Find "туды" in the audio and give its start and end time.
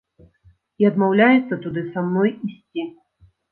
1.67-1.81